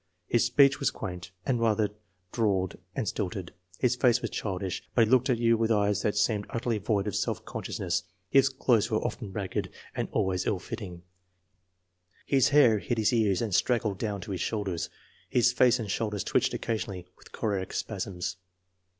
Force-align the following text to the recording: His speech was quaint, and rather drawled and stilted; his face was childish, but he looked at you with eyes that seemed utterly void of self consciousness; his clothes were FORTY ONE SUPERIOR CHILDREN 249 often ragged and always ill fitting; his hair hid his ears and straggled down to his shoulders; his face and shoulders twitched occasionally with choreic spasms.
His 0.25 0.43
speech 0.45 0.79
was 0.79 0.89
quaint, 0.89 1.29
and 1.45 1.59
rather 1.61 1.91
drawled 2.31 2.75
and 2.95 3.07
stilted; 3.07 3.53
his 3.77 3.95
face 3.95 4.19
was 4.19 4.31
childish, 4.31 4.81
but 4.95 5.05
he 5.05 5.11
looked 5.11 5.29
at 5.29 5.37
you 5.37 5.57
with 5.59 5.69
eyes 5.69 6.01
that 6.01 6.17
seemed 6.17 6.47
utterly 6.49 6.79
void 6.79 7.05
of 7.05 7.15
self 7.15 7.45
consciousness; 7.45 8.01
his 8.27 8.49
clothes 8.49 8.89
were 8.89 8.99
FORTY 8.99 9.03
ONE 9.03 9.11
SUPERIOR 9.31 9.47
CHILDREN 9.49 9.63
249 9.93 9.93
often 9.93 10.01
ragged 10.01 10.09
and 10.09 10.09
always 10.11 10.47
ill 10.47 10.57
fitting; 10.57 11.03
his 12.25 12.49
hair 12.49 12.79
hid 12.79 12.97
his 12.97 13.13
ears 13.13 13.43
and 13.43 13.53
straggled 13.53 13.99
down 13.99 14.21
to 14.21 14.31
his 14.31 14.41
shoulders; 14.41 14.89
his 15.29 15.51
face 15.53 15.77
and 15.77 15.91
shoulders 15.91 16.23
twitched 16.23 16.55
occasionally 16.55 17.05
with 17.15 17.31
choreic 17.31 17.71
spasms. 17.71 18.37